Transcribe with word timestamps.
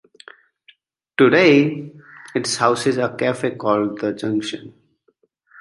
Today, 1.17 1.93
it 2.33 2.51
houses 2.55 2.97
a 2.97 3.15
cafe 3.15 3.51
called 3.51 3.99
"The 3.99 4.13
Junction". 4.13 4.73